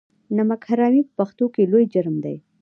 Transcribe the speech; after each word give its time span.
نمک 0.35 0.61
حرامي 0.69 1.01
په 1.05 1.11
پښتنو 1.17 1.45
کې 1.53 1.69
لوی 1.71 1.85
جرم 1.93 2.15
دی. 2.25 2.35